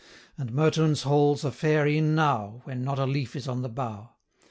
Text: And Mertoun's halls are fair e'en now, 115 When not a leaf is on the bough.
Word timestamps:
And 0.35 0.51
Mertoun's 0.51 1.03
halls 1.03 1.45
are 1.45 1.51
fair 1.51 1.85
e'en 1.87 2.15
now, 2.15 2.61
115 2.63 2.63
When 2.65 2.83
not 2.83 2.97
a 2.97 3.05
leaf 3.05 3.35
is 3.35 3.47
on 3.47 3.61
the 3.61 3.69
bough. 3.69 4.15